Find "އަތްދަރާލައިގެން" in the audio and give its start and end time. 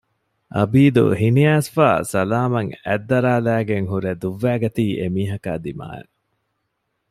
2.85-3.87